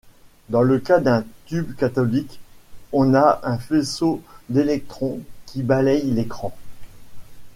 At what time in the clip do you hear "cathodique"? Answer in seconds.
1.75-2.39